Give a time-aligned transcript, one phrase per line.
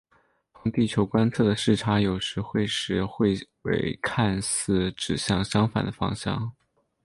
[0.55, 6.53] 从地球观测的视差有时会使彗尾看似指向相反的方向。